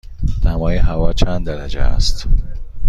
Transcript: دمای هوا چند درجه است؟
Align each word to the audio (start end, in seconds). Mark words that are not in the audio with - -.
دمای 0.43 0.77
هوا 0.77 1.13
چند 1.13 1.45
درجه 1.47 1.81
است؟ 1.81 2.27